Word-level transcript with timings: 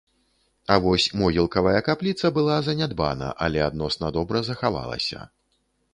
А 0.75 0.77
вось 0.85 1.05
могілкавая 1.23 1.81
капліца 1.89 2.31
была 2.37 2.57
занядбана, 2.69 3.27
але 3.49 3.59
адносна 3.69 4.11
добра 4.19 4.37
захавалася. 4.49 5.19